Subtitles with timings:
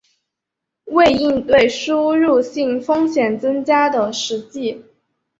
[0.85, 4.83] 为应对输入性风险增加的实际